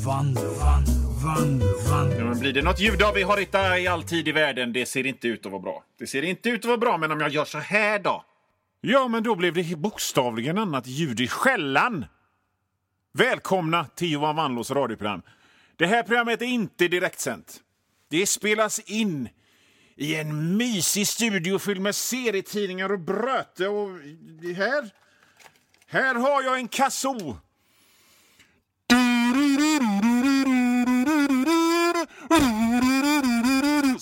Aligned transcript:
Vanlo, 0.00 0.40
vanlo, 0.40 1.18
vanlo. 1.22 2.14
Ja, 2.18 2.24
men 2.24 2.38
blir 2.38 2.52
det 2.52 2.62
något 2.62 2.80
ljud 2.80 3.02
av 3.02 3.14
vi 3.14 3.22
har 3.22 3.36
hitta 3.36 3.78
i 3.78 3.86
all 3.86 4.02
tid 4.02 4.28
i 4.28 4.32
världen? 4.32 4.72
Det 4.72 4.86
ser 4.86 5.06
inte 5.06 5.28
ut 5.28 5.46
att 5.46 5.52
vara 5.52 5.62
bra. 5.62 5.84
Det 5.98 6.06
ser 6.06 6.22
inte 6.22 6.50
ut 6.50 6.60
att 6.60 6.64
vara 6.64 6.78
bra, 6.78 6.98
men 6.98 7.12
om 7.12 7.20
jag 7.20 7.30
gör 7.30 7.44
så 7.44 7.58
här 7.58 7.98
då? 7.98 8.24
Ja, 8.80 9.08
men 9.08 9.22
då 9.22 9.34
blev 9.36 9.54
det 9.54 9.76
bokstavligen 9.76 10.58
annat 10.58 10.86
ljud 10.86 11.20
i 11.20 11.28
skällan. 11.28 12.04
Välkomna 13.12 13.84
till 13.84 14.12
Johan 14.12 14.36
Wannlås 14.36 14.70
radioprogram. 14.70 15.22
Det 15.76 15.86
här 15.86 16.02
programmet 16.02 16.42
är 16.42 16.46
inte 16.46 16.88
direktsänt. 16.88 17.60
Det 18.10 18.26
spelas 18.26 18.78
in 18.78 19.28
i 19.96 20.14
en 20.14 20.56
mysig 20.56 21.08
studio 21.08 21.58
fylld 21.58 21.80
med 21.80 21.94
serietidningar 21.94 22.92
och 22.92 23.00
bröte 23.00 23.68
och 23.68 23.88
här... 24.56 24.90
Här 25.86 26.14
har 26.14 26.42
jag 26.42 26.58
en 26.58 26.68
kazoo. 26.68 27.36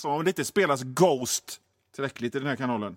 Som 0.00 0.10
om 0.10 0.24
det 0.24 0.30
inte 0.30 0.44
spelas 0.44 0.82
Ghost 0.82 1.60
tillräckligt 1.94 2.34
i 2.34 2.38
den 2.38 2.48
här 2.48 2.56
kanalen. 2.56 2.96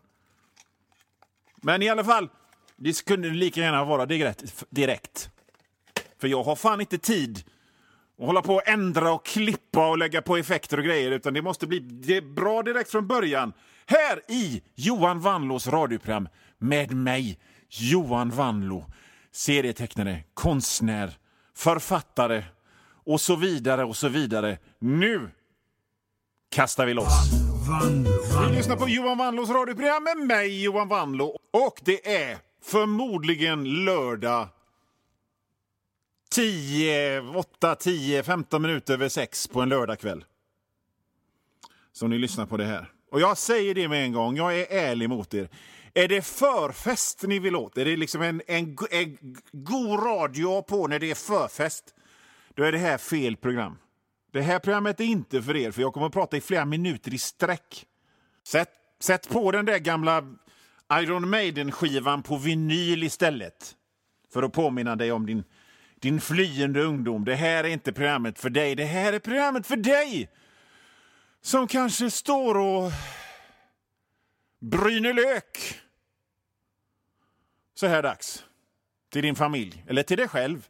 Men 1.55 1.81
i 1.81 1.89
alla 1.89 2.03
fall, 2.03 2.29
det 2.75 3.05
kunde 3.05 3.29
lika 3.29 3.61
gärna 3.61 3.85
vara 3.85 4.05
direkt. 4.05 4.63
direkt. 4.69 5.29
För 6.21 6.27
jag 6.27 6.43
har 6.43 6.55
fan 6.55 6.81
inte 6.81 6.97
tid 6.97 7.43
att 8.19 8.25
hålla 8.25 8.41
på 8.41 8.55
och 8.55 8.67
ändra 8.67 9.13
och 9.13 9.25
klippa 9.25 9.89
och 9.89 9.97
lägga 9.97 10.21
på 10.21 10.37
effekter 10.37 10.77
och 10.77 10.83
grejer, 10.83 11.11
utan 11.11 11.33
det 11.33 11.41
måste 11.41 11.67
bli 11.67 11.79
det 11.79 12.21
bra 12.21 12.63
direkt 12.63 12.91
från 12.91 13.07
början. 13.07 13.53
Här 13.85 14.21
i 14.31 14.61
Johan 14.75 15.19
Wanlås 15.19 15.67
radioprogram 15.67 16.29
med 16.57 16.91
mig, 16.91 17.39
Johan 17.69 18.29
Wanlå, 18.29 18.85
serietecknare, 19.31 20.23
konstnär, 20.33 21.17
författare 21.55 22.43
och 23.05 23.21
så 23.21 23.35
vidare 23.35 23.83
och 23.83 23.97
så 23.97 24.07
vidare. 24.07 24.57
Nu 24.79 25.29
kastar 26.53 26.85
vi 26.85 26.93
loss! 26.93 27.31
Vi 28.49 28.55
lyssnar 28.55 28.75
på 28.75 28.89
Johan 28.89 29.17
Wanlås 29.17 29.49
radioprogram 29.49 30.03
med 30.03 30.17
mig, 30.17 30.63
Johan 30.63 30.87
Wanlå. 30.87 31.39
Och 31.51 31.79
det 31.83 32.15
är 32.15 32.37
förmodligen 32.63 33.85
lördag 33.85 34.47
10, 36.31 37.21
8, 37.21 37.75
10, 37.75 38.23
15 38.23 38.61
minuter 38.61 38.93
över 38.93 39.09
6 39.09 39.47
på 39.47 39.61
en 39.61 39.69
lördagkväll. 39.69 40.25
Som 41.91 42.09
ni 42.09 42.17
lyssnar 42.17 42.45
på 42.45 42.57
det 42.57 42.65
här. 42.65 42.91
Och 43.11 43.21
jag 43.21 43.37
säger 43.37 43.75
det 43.75 43.87
med 43.87 44.03
en 44.03 44.13
gång, 44.13 44.37
jag 44.37 44.59
är 44.59 44.67
ärlig 44.69 45.09
mot 45.09 45.33
er. 45.33 45.49
Är 45.93 46.07
det 46.07 46.21
förfest 46.21 47.23
ni 47.23 47.39
vill 47.39 47.55
åt? 47.55 47.77
Är 47.77 47.85
det 47.85 47.95
liksom 47.95 48.21
en, 48.21 48.41
en, 48.47 48.77
en 48.91 49.17
god 49.51 50.05
radio 50.05 50.61
på 50.61 50.87
när 50.87 50.99
det 50.99 51.11
är 51.11 51.15
förfest? 51.15 51.93
Då 52.53 52.63
är 52.63 52.71
det 52.71 52.77
här 52.77 52.97
fel 52.97 53.37
program. 53.37 53.77
Det 54.33 54.41
här 54.41 54.59
programmet 54.59 54.99
är 54.99 55.03
inte 55.03 55.41
för 55.41 55.55
er, 55.55 55.71
för 55.71 55.81
jag 55.81 55.93
kommer 55.93 56.07
att 56.07 56.13
prata 56.13 56.37
i 56.37 56.41
flera 56.41 56.65
minuter 56.65 57.13
i 57.13 57.17
sträck. 57.17 57.85
Sätt, 58.43 58.69
sätt 58.99 59.29
på 59.29 59.51
den 59.51 59.65
där 59.65 59.77
gamla 59.77 60.23
Iron 60.93 61.29
Maiden-skivan 61.29 62.23
på 62.23 62.37
vinyl 62.37 63.03
istället. 63.03 63.75
För 64.33 64.43
att 64.43 64.53
påminna 64.53 64.95
dig 64.95 65.11
om 65.11 65.25
din, 65.25 65.43
din 65.95 66.21
flyende 66.21 66.81
ungdom. 66.83 67.25
Det 67.25 67.35
här 67.35 67.63
är 67.63 67.67
inte 67.67 67.93
programmet 67.93 68.39
för 68.39 68.49
dig. 68.49 68.75
Det 68.75 68.85
här 68.85 69.13
är 69.13 69.19
programmet 69.19 69.67
för 69.67 69.77
dig! 69.77 70.29
Som 71.41 71.67
kanske 71.67 72.11
står 72.11 72.57
och 72.57 72.91
bryner 74.59 75.13
lök 75.13 75.79
så 77.73 77.87
här 77.87 78.03
dags. 78.03 78.43
Till 79.09 79.21
din 79.21 79.35
familj, 79.35 79.83
eller 79.87 80.03
till 80.03 80.17
dig 80.17 80.27
själv. 80.27 80.67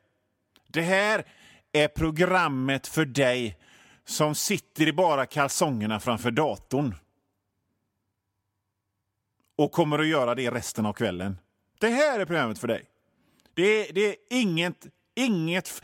Det 0.67 0.81
här 0.81 1.25
är 1.73 1.87
programmet 1.87 2.87
för 2.87 3.05
dig 3.05 3.57
som 4.05 4.35
sitter 4.35 4.87
i 4.87 4.93
bara 4.93 5.25
kalsongerna 5.25 5.99
framför 5.99 6.31
datorn. 6.31 6.95
Och 9.55 9.71
kommer 9.71 9.99
att 9.99 10.07
göra 10.07 10.35
det 10.35 10.51
resten 10.51 10.85
av 10.85 10.93
kvällen. 10.93 11.37
Det 11.79 11.89
här 11.89 12.19
är 12.19 12.25
programmet 12.25 12.59
för 12.59 12.67
dig. 12.67 12.85
Det 13.53 13.63
är, 13.63 13.93
det 13.93 14.01
är 14.09 14.15
inget... 14.29 14.87
inget 15.15 15.81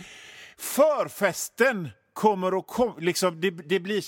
förfesten 0.58 1.90
kommer 2.14 2.60
att... 2.60 2.68
Kom, 2.68 2.96
liksom, 3.00 3.42
det, 3.42 3.50
det 3.50 3.80
blir... 3.80 4.04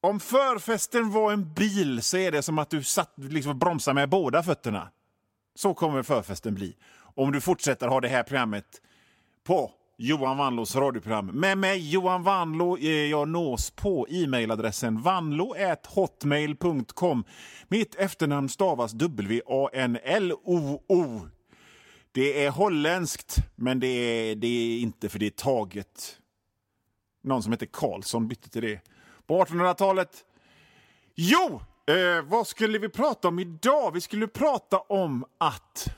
Om 0.00 0.20
förfesten 0.20 1.10
var 1.10 1.32
en 1.32 1.54
bil 1.54 2.02
så 2.02 2.16
är 2.16 2.32
det 2.32 2.42
som 2.42 2.58
att 2.58 2.70
du 2.70 2.82
satt 2.82 3.12
liksom 3.16 3.58
bromsar 3.58 3.94
med 3.94 4.08
båda 4.08 4.42
fötterna. 4.42 4.90
Så 5.54 5.74
kommer 5.74 6.02
förfesten 6.02 6.54
bli. 6.54 6.76
Om 6.98 7.32
du 7.32 7.40
fortsätter 7.40 7.88
ha 7.88 8.00
det 8.00 8.08
här 8.08 8.22
programmet 8.22 8.82
på 9.44 9.72
Johan 9.98 10.36
Vanlos 10.36 10.76
radioprogram. 10.76 11.26
Med 11.26 11.58
mig, 11.58 11.90
Johan 11.90 12.22
Vanlo 12.22 12.78
jag 12.78 13.28
nås 13.28 13.70
på 13.70 14.06
e-mailadressen 14.10 15.02
vanlo.hotmail.com. 15.02 17.24
Mitt 17.68 17.94
efternamn 17.94 18.48
stavas 18.48 18.92
W-A-N-L-O-O. 18.92 19.60
Det 22.12 22.44
är 22.44 22.50
holländskt, 22.50 23.36
men 23.54 23.80
det 23.80 23.86
är, 23.86 24.36
det 24.36 24.46
är 24.46 24.78
inte 24.78 25.08
för 25.08 25.18
det 25.18 25.26
är 25.26 25.30
taget. 25.30 26.18
Någon 27.22 27.42
som 27.42 27.52
heter 27.52 27.68
Karlsson 27.72 28.28
bytte 28.28 28.50
till 28.50 28.62
det 28.62 28.80
på 29.26 29.44
1800-talet. 29.44 30.24
Jo, 31.14 31.60
eh, 31.86 32.22
vad 32.24 32.46
skulle 32.46 32.78
vi 32.78 32.88
prata 32.88 33.28
om 33.28 33.38
idag? 33.38 33.90
Vi 33.94 34.00
skulle 34.00 34.28
prata 34.28 34.78
om 34.78 35.24
att 35.38 35.96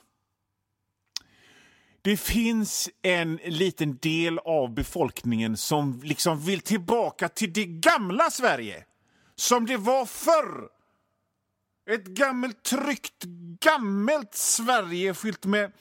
det 2.03 2.16
finns 2.16 2.91
en 3.03 3.36
liten 3.36 3.98
del 3.98 4.38
av 4.38 4.75
befolkningen 4.75 5.56
som 5.56 6.00
liksom 6.04 6.41
vill 6.41 6.60
tillbaka 6.60 7.28
till 7.28 7.53
det 7.53 7.66
gamla 7.66 8.31
Sverige. 8.31 8.84
Som 9.34 9.66
det 9.66 9.76
var 9.76 10.06
förr. 10.06 10.69
Ett 11.91 12.04
gammalt, 12.04 12.62
tryggt, 12.62 13.25
gammalt 13.60 14.34
Sverige 14.34 15.14
fyllt 15.14 15.44
med... 15.44 15.72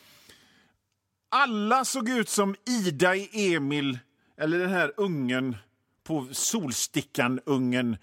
Alla 1.30 1.86
såg 1.86 2.10
ut 2.10 2.30
som 2.30 2.56
Ida 2.66 3.16
i 3.16 3.54
Emil, 3.56 4.00
eller 4.38 4.60
den 4.60 4.70
här 4.70 4.94
ungen 4.98 5.58
på 6.04 6.28
Solstickan-ungen. 6.32 7.98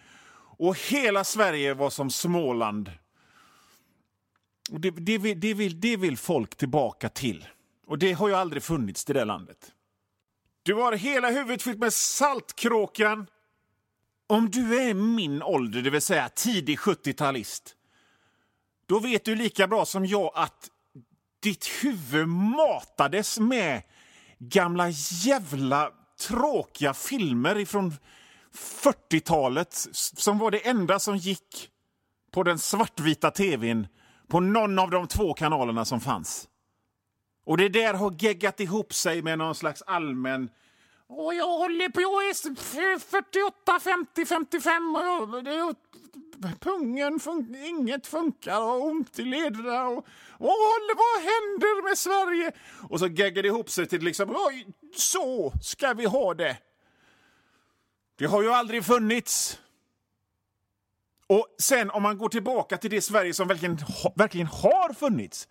Och 0.58 0.78
hela 0.78 1.24
Sverige 1.24 1.74
var 1.74 1.90
som 1.90 2.10
Småland. 2.10 2.90
Och 4.70 4.80
det, 4.80 4.90
det, 4.90 5.34
det, 5.34 5.54
vill, 5.54 5.80
det 5.80 5.96
vill 5.96 6.16
folk 6.16 6.56
tillbaka 6.56 7.08
till. 7.08 7.46
Och 7.86 7.98
det 7.98 8.12
har 8.12 8.28
ju 8.28 8.34
aldrig 8.34 8.62
funnits 8.62 9.10
i 9.10 9.12
det 9.12 9.24
landet. 9.24 9.72
Du 10.62 10.74
har 10.74 10.92
hela 10.92 11.30
huvudet 11.30 11.62
fyllt 11.62 11.78
med 11.78 11.92
saltkråkan. 11.92 13.26
Om 14.26 14.50
du 14.50 14.80
är 14.80 14.94
min 14.94 15.42
ålder, 15.42 15.82
det 15.82 15.90
vill 15.90 16.00
säga 16.00 16.28
tidig 16.28 16.78
70-talist, 16.78 17.74
då 18.86 18.98
vet 18.98 19.24
du 19.24 19.34
lika 19.34 19.66
bra 19.66 19.84
som 19.84 20.06
jag 20.06 20.30
att 20.34 20.70
ditt 21.42 21.66
huvud 21.66 22.28
matades 22.28 23.38
med 23.38 23.82
gamla 24.38 24.88
jävla 25.24 25.90
tråkiga 26.20 26.94
filmer 26.94 27.64
från 27.64 27.94
40-talet 28.54 29.74
som 29.92 30.38
var 30.38 30.50
det 30.50 30.68
enda 30.68 30.98
som 30.98 31.16
gick 31.16 31.70
på 32.32 32.42
den 32.42 32.58
svartvita 32.58 33.30
tvn 33.30 33.86
på 34.28 34.40
någon 34.40 34.78
av 34.78 34.90
de 34.90 35.06
två 35.06 35.34
kanalerna 35.34 35.84
som 35.84 36.00
fanns. 36.00 36.48
Och 37.44 37.56
det 37.56 37.68
där 37.68 37.94
har 37.94 38.14
geggat 38.18 38.60
ihop 38.60 38.94
sig 38.94 39.22
med 39.22 39.38
någon 39.38 39.54
slags 39.54 39.82
allmän... 39.82 40.50
Och 41.06 41.34
jag 41.34 41.46
håller 41.46 41.88
på, 41.88 42.00
jag 42.00 42.28
är 42.28 42.98
48, 42.98 43.80
50, 43.80 44.26
55 44.26 44.96
och 44.96 45.44
det, 45.44 45.74
pungen, 46.60 47.20
fun 47.20 47.56
inget 47.64 48.06
funkar 48.06 48.60
och 48.60 48.84
ont 48.84 49.18
i 49.18 49.22
lederna. 49.24 49.88
Och, 49.88 50.06
och 50.38 50.54
vad 50.96 51.22
händer 51.22 51.88
med 51.88 51.98
Sverige? 51.98 52.52
Och 52.88 52.98
så 52.98 53.06
geggar 53.06 53.42
det 53.42 53.48
ihop 53.48 53.70
sig 53.70 53.86
till 53.86 54.02
liksom, 54.02 54.36
oj, 54.36 54.66
så 54.96 55.52
ska 55.62 55.92
vi 55.92 56.04
ha 56.04 56.34
det. 56.34 56.56
Det 58.18 58.26
har 58.26 58.42
ju 58.42 58.50
aldrig 58.50 58.84
funnits. 58.84 59.60
Och 61.26 61.46
sen 61.58 61.90
om 61.90 62.02
man 62.02 62.18
går 62.18 62.28
tillbaka 62.28 62.76
till 62.76 62.90
det 62.90 63.00
Sverige 63.00 63.34
som 63.34 63.48
verkligen, 63.48 63.78
verkligen 64.16 64.46
har 64.46 64.92
funnits 64.92 65.48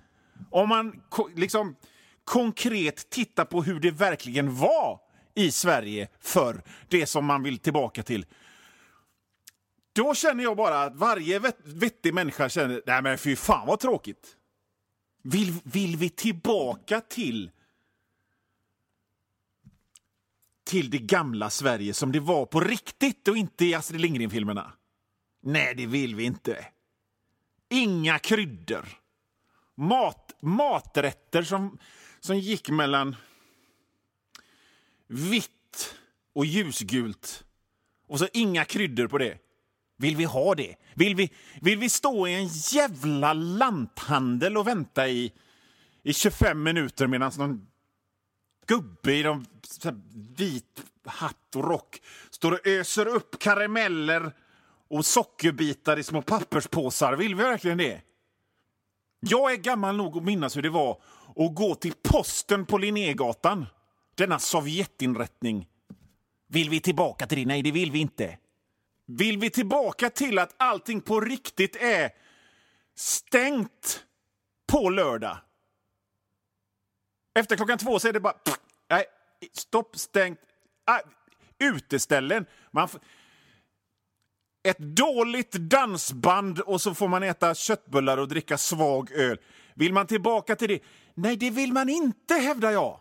om 0.51 0.69
man 0.69 1.01
liksom 1.35 1.75
konkret 2.23 3.09
titta 3.09 3.45
på 3.45 3.63
hur 3.63 3.79
det 3.79 3.91
verkligen 3.91 4.55
var 4.55 4.99
i 5.35 5.51
Sverige 5.51 6.07
för 6.19 6.63
det 6.87 7.05
som 7.05 7.25
man 7.25 7.43
vill 7.43 7.59
tillbaka 7.59 8.03
till. 8.03 8.25
Då 9.93 10.15
känner 10.15 10.43
jag 10.43 10.57
bara 10.57 10.83
att 10.83 10.95
varje 10.95 11.41
vettig 11.63 12.13
människa 12.13 12.49
känner, 12.49 12.81
nej 12.85 13.01
men 13.01 13.17
fy 13.17 13.35
fan 13.35 13.67
vad 13.67 13.79
tråkigt. 13.79 14.37
Vill, 15.23 15.59
vill 15.63 15.97
vi 15.97 16.09
tillbaka 16.09 17.01
till 17.01 17.51
till 20.65 20.89
det 20.89 20.99
gamla 20.99 21.49
Sverige 21.49 21.93
som 21.93 22.11
det 22.11 22.19
var 22.19 22.45
på 22.45 22.59
riktigt 22.59 23.27
och 23.27 23.37
inte 23.37 23.65
i 23.65 23.73
Astrid 23.73 24.01
Lindgren-filmerna? 24.01 24.73
Nej, 25.41 25.75
det 25.75 25.85
vill 25.85 26.15
vi 26.15 26.23
inte. 26.23 26.65
Inga 27.69 28.19
kryddor 28.19 28.85
mat, 29.75 30.35
maträtter 30.39 31.43
som, 31.43 31.77
som 32.25 32.39
gick 32.39 32.69
mellan 32.69 33.15
vitt 35.07 35.95
och 36.33 36.45
ljusgult. 36.45 37.43
Och 38.07 38.19
så 38.19 38.27
inga 38.33 38.65
kryddor 38.65 39.07
på 39.07 39.17
det. 39.17 39.37
Vill 39.97 40.15
vi 40.15 40.23
ha 40.23 40.55
det? 40.55 40.75
Vill 40.93 41.15
vi, 41.15 41.31
vill 41.61 41.79
vi 41.79 41.89
stå 41.89 42.27
i 42.27 42.33
en 42.33 42.47
jävla 42.47 43.33
lanthandel 43.33 44.57
och 44.57 44.67
vänta 44.67 45.07
i, 45.07 45.33
i 46.03 46.13
25 46.13 46.63
minuter 46.63 47.07
medan 47.07 47.31
någon 47.37 47.67
gubbe 48.67 49.13
i 49.13 49.23
de, 49.23 49.45
så 49.63 49.87
här 49.89 50.01
vit 50.37 50.83
hatt 51.05 51.55
och 51.55 51.63
rock 51.63 52.01
står 52.29 52.51
och 52.51 52.67
öser 52.67 53.07
upp 53.07 53.39
karameller 53.39 54.35
och 54.87 55.05
sockerbitar 55.05 55.99
i 55.99 56.03
små 56.03 56.21
papperspåsar? 56.21 57.15
Vill 57.15 57.35
vi 57.35 57.43
verkligen 57.43 57.77
det? 57.77 58.01
Jag 59.25 59.51
är 59.51 59.57
gammal 59.57 59.95
nog 59.97 60.17
att 60.17 60.23
minnas 60.23 60.57
hur 60.57 60.61
det 60.61 60.69
var 60.69 61.01
att 61.35 61.55
gå 61.55 61.75
till 61.75 61.93
posten 62.03 62.65
på 62.65 62.77
Linnégatan. 62.77 63.65
Denna 64.15 64.39
Sovjetinrättning. 64.39 65.67
Vill 66.47 66.69
vi 66.69 66.79
tillbaka 66.79 67.27
till 67.27 67.37
det? 67.37 67.45
Nej, 67.45 67.61
det 67.61 67.71
vill 67.71 67.91
vi 67.91 67.99
inte. 67.99 68.37
Vill 69.05 69.37
vi 69.37 69.49
tillbaka 69.49 70.09
till 70.09 70.39
att 70.39 70.55
allting 70.57 71.01
på 71.01 71.21
riktigt 71.21 71.75
är 71.75 72.09
stängt 72.95 74.05
på 74.67 74.89
lördag? 74.89 75.37
Efter 77.35 77.55
klockan 77.55 77.77
två 77.77 77.99
så 77.99 78.07
är 78.07 78.13
det 78.13 78.19
bara... 78.19 78.33
Pff, 78.33 78.59
nej, 78.89 79.05
stopp, 79.53 79.97
stängt. 79.97 80.39
Ah, 80.85 80.99
uteställen. 81.59 82.45
Man 82.71 82.89
ett 84.63 84.77
dåligt 84.77 85.51
dansband 85.51 86.59
och 86.59 86.81
så 86.81 86.93
får 86.93 87.07
man 87.07 87.23
äta 87.23 87.55
köttbullar 87.55 88.17
och 88.17 88.27
dricka 88.27 88.57
svag 88.57 89.11
öl. 89.11 89.37
Vill 89.75 89.93
man 89.93 90.07
tillbaka 90.07 90.55
till 90.55 90.67
det? 90.67 90.79
Nej, 91.13 91.37
det 91.37 91.49
vill 91.49 91.73
man 91.73 91.89
inte, 91.89 92.33
hävdar 92.33 92.71
jag. 92.71 92.99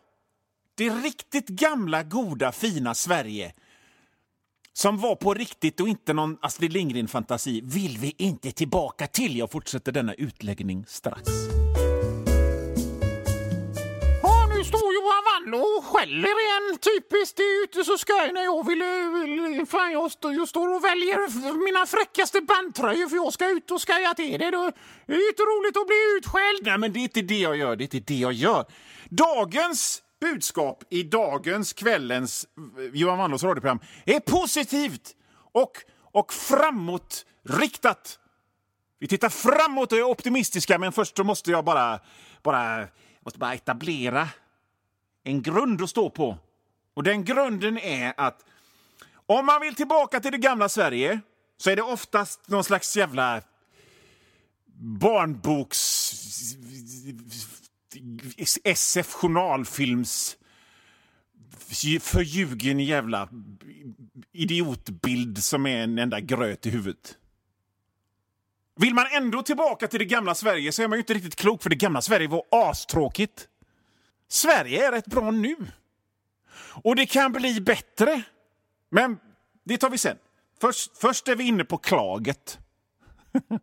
Det 0.74 0.90
riktigt 0.90 1.48
gamla, 1.48 2.02
goda, 2.02 2.52
fina 2.52 2.94
Sverige 2.94 3.52
som 4.72 4.98
var 4.98 5.16
på 5.16 5.34
riktigt 5.34 5.80
och 5.80 5.88
inte 5.88 6.12
någon 6.12 6.38
Astrid 6.40 6.72
Lindgren-fantasi 6.72 7.60
vill 7.64 7.98
vi 7.98 8.14
inte 8.18 8.52
tillbaka 8.52 9.06
till. 9.06 9.38
Jag 9.38 9.50
fortsätter 9.50 9.92
denna 9.92 10.14
utläggning 10.14 10.84
strax. 10.88 11.30
Hallå, 15.44 15.58
och 15.78 15.84
skäller 15.84 16.34
igen. 16.44 16.78
Typiskt, 16.78 17.36
det 17.36 17.42
är 17.42 17.64
ute 17.64 17.84
så 17.84 17.98
skoj 17.98 18.32
när 18.32 18.42
jag 18.42 18.66
vill... 18.66 18.82
vill 18.82 19.66
fan, 19.66 19.92
jag, 19.92 20.10
stå, 20.10 20.32
jag 20.32 20.48
står 20.48 20.76
och 20.76 20.84
väljer 20.84 21.18
mina 21.66 21.86
fräckaste 21.86 22.40
bandtröjor 22.40 23.08
för 23.08 23.16
jag 23.16 23.32
ska 23.32 23.50
ut 23.50 23.70
och 23.70 23.80
skoja 23.80 24.14
till 24.14 24.38
det. 24.38 24.50
Då. 24.50 24.72
Det 25.06 25.12
är 25.12 25.28
inte 25.28 25.42
roligt 25.42 25.76
att 25.76 25.86
bli 25.86 26.16
utskälld. 26.18 26.66
Nej, 26.66 26.78
men 26.78 26.92
det 26.92 26.98
är 26.98 27.02
inte 27.02 27.22
det 27.22 27.38
jag 27.38 27.56
gör. 27.56 27.76
Det 27.76 27.82
är 27.82 27.94
inte 27.94 28.12
det 28.12 28.18
jag 28.18 28.32
gör. 28.32 28.64
Dagens 29.10 30.02
budskap 30.20 30.84
i 30.90 31.02
dagens, 31.02 31.72
kvällens 31.72 32.46
eh, 32.78 32.84
Johan 32.92 33.18
Wannlås 33.18 33.42
radioprogram 33.42 33.80
är 34.04 34.20
positivt 34.20 35.16
och, 35.52 35.72
och 36.12 36.32
framåtriktat. 36.32 38.18
Vi 38.98 39.08
tittar 39.08 39.28
framåt 39.28 39.92
och 39.92 39.98
är 39.98 40.02
optimistiska, 40.02 40.78
men 40.78 40.92
först 40.92 41.16
så 41.16 41.24
måste 41.24 41.50
jag 41.50 41.64
bara, 41.64 42.00
bara, 42.42 42.86
måste 43.24 43.38
bara 43.38 43.54
etablera 43.54 44.28
en 45.24 45.42
grund 45.42 45.82
att 45.82 45.90
stå 45.90 46.10
på. 46.10 46.38
Och 46.94 47.02
den 47.02 47.24
grunden 47.24 47.78
är 47.78 48.14
att 48.16 48.44
om 49.26 49.46
man 49.46 49.60
vill 49.60 49.74
tillbaka 49.74 50.20
till 50.20 50.32
det 50.32 50.38
gamla 50.38 50.68
Sverige 50.68 51.20
så 51.56 51.70
är 51.70 51.76
det 51.76 51.82
oftast 51.82 52.48
någon 52.48 52.64
slags 52.64 52.96
jävla 52.96 53.42
barnboks... 54.74 56.12
SF 58.64 59.12
journalfilms 59.12 60.36
förljugen 62.00 62.80
jävla 62.80 63.28
idiotbild 64.32 65.42
som 65.42 65.66
är 65.66 65.82
en 65.82 65.98
enda 65.98 66.20
gröt 66.20 66.66
i 66.66 66.70
huvudet. 66.70 67.16
Vill 68.76 68.94
man 68.94 69.06
ändå 69.12 69.42
tillbaka 69.42 69.88
till 69.88 69.98
det 69.98 70.04
gamla 70.04 70.34
Sverige 70.34 70.72
så 70.72 70.82
är 70.82 70.88
man 70.88 70.96
ju 70.96 71.00
inte 71.00 71.14
riktigt 71.14 71.36
klok 71.36 71.62
för 71.62 71.70
det 71.70 71.76
gamla 71.76 72.02
Sverige 72.02 72.28
var 72.28 72.42
astråkigt. 72.50 73.48
Sverige 74.32 74.86
är 74.86 74.92
rätt 74.92 75.06
bra 75.06 75.30
nu. 75.30 75.56
Och 76.84 76.96
det 76.96 77.06
kan 77.06 77.32
bli 77.32 77.60
bättre. 77.60 78.22
Men 78.90 79.18
det 79.64 79.78
tar 79.78 79.90
vi 79.90 79.98
sen. 79.98 80.18
Först, 80.60 80.98
först 80.98 81.28
är 81.28 81.36
vi 81.36 81.44
inne 81.44 81.64
på 81.64 81.78
klaget. 81.78 82.58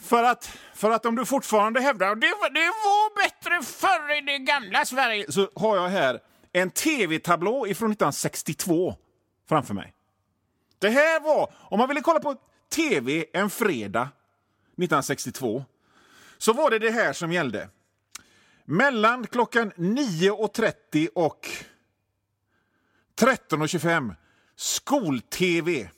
för, 0.00 0.22
att, 0.24 0.58
för 0.74 0.90
att 0.90 1.06
om 1.06 1.16
du 1.16 1.24
fortfarande 1.26 1.80
hävdar 1.80 2.12
att 2.12 2.20
det, 2.20 2.26
var- 2.40 2.50
det 2.50 2.66
var 2.66 3.22
bättre 3.22 3.62
förr 3.62 4.18
i 4.18 4.20
det 4.20 4.38
gamla 4.38 4.84
Sverige 4.84 5.32
så 5.32 5.50
har 5.54 5.76
jag 5.76 5.88
här 5.88 6.20
en 6.52 6.70
tv-tablå 6.70 7.66
ifrån 7.66 7.92
1962 7.92 8.94
framför 9.48 9.74
mig. 9.74 9.94
Det 10.78 10.88
här 10.90 11.20
var, 11.20 11.52
om 11.58 11.78
man 11.78 11.88
ville 11.88 12.00
kolla 12.00 12.20
på 12.20 12.36
tv 12.74 13.24
en 13.32 13.50
fredag 13.50 14.02
1962 14.72 15.64
så 16.38 16.52
var 16.52 16.70
det 16.70 16.78
det 16.78 16.90
här 16.90 17.12
som 17.12 17.32
gällde. 17.32 17.68
Mellan 18.70 19.26
klockan 19.26 19.72
9.30 19.72 21.08
och 21.14 21.48
13.25 23.16 24.14
skol-tv. 24.56 25.90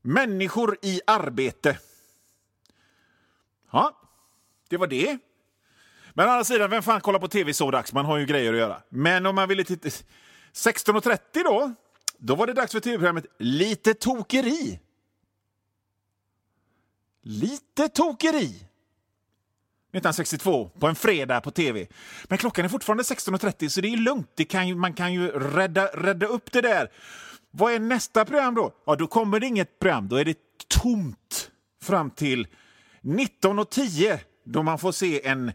Människor 0.00 0.78
i 0.82 1.00
arbete. 1.06 1.78
Ja, 3.70 4.00
det 4.68 4.76
var 4.76 4.86
det. 4.86 5.18
Men 6.14 6.28
å 6.28 6.30
andra 6.30 6.44
sidan, 6.44 6.70
vem 6.70 6.82
fan 6.82 7.00
kollar 7.00 7.18
på 7.18 7.28
tv 7.28 7.54
så 7.54 7.70
dags? 7.70 7.92
Man 7.92 8.04
har 8.04 8.18
ju 8.18 8.26
grejer 8.26 8.52
att 8.52 8.58
göra. 8.58 8.82
Men 8.88 9.26
om 9.26 9.34
man 9.34 9.48
ville 9.48 9.64
titta... 9.64 9.88
16.30 9.88 11.18
då, 11.32 11.72
då 12.18 12.34
var 12.34 12.46
det 12.46 12.52
dags 12.52 12.72
för 12.72 12.80
tv-programmet 12.80 13.26
Lite 13.38 13.94
tokeri. 13.94 14.80
Lite 17.22 17.88
tokeri. 17.88 18.69
1962 19.92 20.70
på 20.78 20.86
en 20.86 20.94
fredag 20.94 21.40
på 21.40 21.50
tv. 21.50 21.86
Men 22.24 22.38
klockan 22.38 22.64
är 22.64 22.68
fortfarande 22.68 23.02
16.30 23.02 23.68
så 23.68 23.80
det 23.80 23.88
är 23.88 23.96
lugnt. 23.96 24.30
Det 24.34 24.44
kan 24.44 24.68
ju, 24.68 24.74
man 24.74 24.92
kan 24.92 25.12
ju 25.12 25.28
rädda, 25.28 25.86
rädda 25.86 26.26
upp 26.26 26.52
det 26.52 26.60
där. 26.60 26.90
Vad 27.50 27.72
är 27.72 27.78
nästa 27.78 28.24
program 28.24 28.54
då? 28.54 28.72
Ja, 28.86 28.96
då 28.96 29.06
kommer 29.06 29.40
det 29.40 29.46
inget 29.46 29.78
program. 29.78 30.08
Då 30.08 30.16
är 30.16 30.24
det 30.24 30.38
tomt 30.68 31.50
fram 31.82 32.10
till 32.10 32.46
19.10 33.02 34.18
då 34.44 34.62
man 34.62 34.78
får 34.78 34.92
se 34.92 35.26
en, 35.26 35.52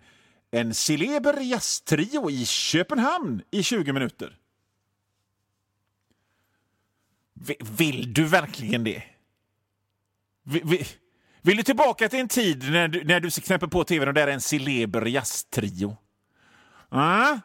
en 0.52 0.74
celeber 0.74 1.40
jazztrio 1.42 2.30
i 2.30 2.46
Köpenhamn 2.46 3.42
i 3.52 3.64
20 3.64 3.94
minuter. 3.94 4.38
Vill 7.78 8.14
du 8.14 8.26
verkligen 8.26 8.84
det? 8.84 9.04
Vi, 10.44 10.88
vill 11.46 11.58
du 11.58 11.64
tillbaka 11.64 12.10
till 12.10 12.20
en 12.20 12.28
tid 12.28 12.72
när 12.72 12.88
du, 12.88 13.04
när 13.04 13.20
du 13.20 13.30
knäpper 13.30 13.68
på 13.68 13.84
tvn 13.84 14.08
och 14.08 14.14
där 14.14 14.28
är 14.28 14.32
en 14.32 14.42
celeber 14.42 15.06
jazztrio? 15.06 15.98
Ah, 16.90 17.38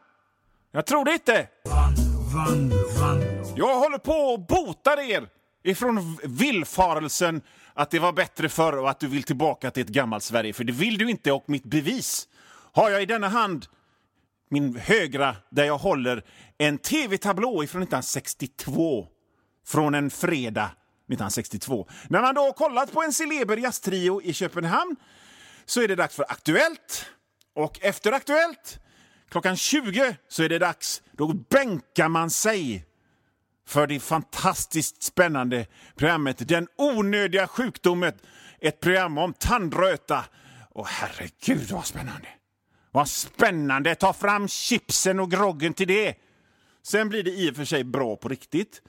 jag 0.72 0.86
tror 0.86 1.04
det 1.04 1.12
inte. 1.12 1.48
Jag 3.56 3.78
håller 3.78 3.98
på 3.98 4.34
att 4.34 4.48
bota 4.48 5.02
er 5.02 5.28
ifrån 5.62 6.18
villfarelsen 6.24 7.42
att 7.74 7.90
det 7.90 7.98
var 7.98 8.12
bättre 8.12 8.48
förr 8.48 8.78
och 8.78 8.90
att 8.90 9.00
du 9.00 9.06
vill 9.06 9.22
tillbaka 9.22 9.70
till 9.70 9.82
ett 9.82 9.88
gammalt 9.88 10.24
Sverige. 10.24 10.52
För 10.52 10.64
det 10.64 10.72
vill 10.72 10.98
du 10.98 11.10
inte 11.10 11.32
och 11.32 11.44
mitt 11.46 11.64
bevis 11.64 12.28
har 12.72 12.90
jag 12.90 13.02
i 13.02 13.06
denna 13.06 13.28
hand, 13.28 13.66
min 14.50 14.76
högra, 14.76 15.36
där 15.50 15.64
jag 15.64 15.78
håller 15.78 16.24
en 16.58 16.78
tv-tablå 16.78 17.64
ifrån 17.64 17.82
1962. 17.82 19.06
Från 19.66 19.94
en 19.94 20.10
fredag 20.10 20.70
1962. 21.14 21.88
När 22.08 22.22
man 22.22 22.34
då 22.34 22.40
har 22.40 22.52
kollat 22.52 22.92
på 22.92 23.02
en 23.02 23.12
celeber 23.12 23.56
jazztrio 23.56 24.22
i 24.22 24.32
Köpenhamn 24.32 24.96
så 25.66 25.82
är 25.82 25.88
det 25.88 25.94
dags 25.94 26.16
för 26.16 26.24
Aktuellt. 26.28 27.06
Och 27.54 27.78
efter 27.82 28.12
Aktuellt, 28.12 28.78
klockan 29.28 29.56
20, 29.56 30.16
så 30.28 30.42
är 30.42 30.48
det 30.48 30.58
dags. 30.58 31.02
Då 31.12 31.32
bänkar 31.32 32.08
man 32.08 32.30
sig 32.30 32.86
för 33.66 33.86
det 33.86 34.00
fantastiskt 34.00 35.02
spännande 35.02 35.66
programmet 35.96 36.48
Den 36.48 36.68
onödiga 36.76 37.46
sjukdomen. 37.46 38.12
Ett 38.60 38.80
program 38.80 39.18
om 39.18 39.32
tandröta. 39.32 40.24
Och 40.70 40.86
herregud 40.86 41.70
vad 41.70 41.86
spännande! 41.86 42.28
Vad 42.90 43.08
spännande! 43.08 43.94
Ta 43.94 44.12
fram 44.12 44.48
chipsen 44.48 45.20
och 45.20 45.30
groggen 45.30 45.74
till 45.74 45.88
det! 45.88 46.14
Sen 46.82 47.08
blir 47.08 47.22
det 47.22 47.30
i 47.30 47.50
och 47.50 47.56
för 47.56 47.64
sig 47.64 47.84
bra 47.84 48.16
på 48.16 48.28
riktigt. 48.28 48.82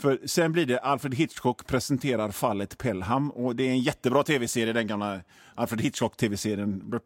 För 0.00 0.18
sen 0.26 0.52
blir 0.52 0.66
det 0.66 0.78
Alfred 0.78 1.14
Hitchcock 1.14 1.66
presenterar 1.66 2.30
fallet 2.30 2.78
Pelham 2.78 3.30
och 3.30 3.56
det 3.56 3.62
är 3.64 3.70
en 3.70 3.80
jättebra 3.80 4.22
tv-serie, 4.22 4.72
den 4.72 4.86
gamla 4.86 5.20
Alfred 5.54 5.80
Hitchcock-tv-serien. 5.80 7.00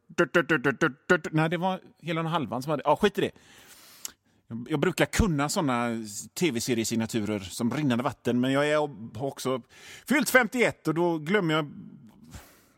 Nej, 1.30 1.49
det 1.49 1.56
var 1.56 1.80
hela 2.02 2.20
och 2.20 2.30
halvan 2.30 2.62
som 2.62 2.70
hade... 2.70 2.82
Ja, 2.87 2.97
skit 2.97 3.18
i 3.18 3.20
det. 3.20 3.30
Jag- 4.68 4.80
brukar 4.80 5.06
kunna 5.06 5.49
såna 5.49 5.88
tv-seriesignaturer 6.40 7.38
som 7.38 7.70
rinnande 7.75 8.04
vatten, 8.04 8.40
men 8.40 8.52
jag 8.52 8.68
är, 8.68 8.76
har 9.18 9.26
också 9.26 9.62
fyllt 10.09 10.30
51 10.30 10.88
och 10.88 10.94
då 10.94 11.18
glömmer 11.18 11.54
jag 11.54 11.73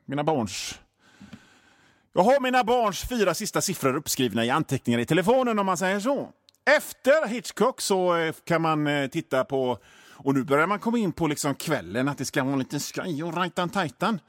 mina 0.05 0.25
barns... 0.25 0.79
Jag 2.15 2.23
har 2.23 2.41
mina 2.41 2.65
barns 2.65 3.09
fyra 3.09 3.35
sista 3.35 3.61
siffror 3.61 3.97
uppskrivna 3.97 4.45
i 4.45 4.51
anteckningar 4.51 4.99
i 5.01 5.07
telefonen 5.07 5.59
om 5.59 5.67
man 5.67 5.77
säger 5.77 6.01
så. 6.01 6.33
Efter 6.77 7.27
Hitchcock 7.29 7.81
så 7.81 8.17
eh, 8.17 8.35
kan 8.45 8.63
man 8.63 8.87
eh, 8.87 9.07
titta 9.09 9.45
på, 9.45 9.79
och 10.13 10.35
nu 10.35 10.45
börjar 10.45 10.67
man 10.67 10.79
komma 10.79 10.99
in 10.99 11.13
på 11.13 11.27
liksom 11.27 11.55
kvällen, 11.55 12.09
att 12.09 12.19
det 12.19 12.25
ska 12.25 12.45
vara 12.45 12.57
lite 12.57 12.81
skoj 12.81 13.25
och 13.25 13.35
rajtan-tajtan. 13.35 14.21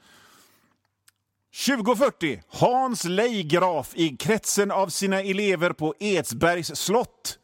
2040, 1.66 2.42
Hans 2.48 3.04
Leigraf 3.04 3.92
i 3.94 4.16
kretsen 4.16 4.70
av 4.70 4.88
sina 4.88 5.20
elever 5.20 5.70
på 5.70 5.94
Edsbergs 5.98 6.76
slott. 6.76 7.38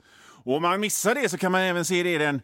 Och 0.45 0.57
om 0.57 0.63
man 0.63 0.81
missar 0.81 1.15
det 1.15 1.29
så 1.29 1.39
kan 1.39 1.53
man 1.53 1.61
även 1.61 1.85
se 1.85 2.03
det 2.03 2.19
den, 2.19 2.43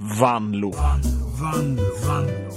vanlo. 0.00 0.70
Vanlo. 0.72 2.50